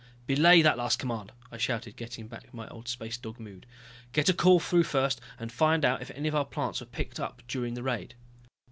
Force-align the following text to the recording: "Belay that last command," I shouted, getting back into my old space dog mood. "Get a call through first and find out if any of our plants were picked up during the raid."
"Belay 0.25 0.63
that 0.63 0.79
last 0.79 0.97
command," 0.97 1.31
I 1.51 1.57
shouted, 1.57 1.95
getting 1.95 2.27
back 2.27 2.45
into 2.45 2.55
my 2.55 2.67
old 2.69 2.87
space 2.87 3.17
dog 3.17 3.39
mood. 3.39 3.67
"Get 4.13 4.29
a 4.29 4.33
call 4.33 4.59
through 4.59 4.85
first 4.85 5.21
and 5.37 5.51
find 5.51 5.85
out 5.85 6.01
if 6.01 6.09
any 6.15 6.27
of 6.27 6.33
our 6.33 6.43
plants 6.43 6.79
were 6.79 6.87
picked 6.87 7.19
up 7.19 7.43
during 7.47 7.75
the 7.75 7.83
raid." 7.83 8.15